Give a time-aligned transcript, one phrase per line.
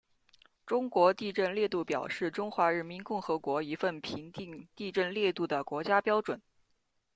[0.65, 6.41] 中国地震烈度表是中华人民共和国一份评定地震烈度的国家标准。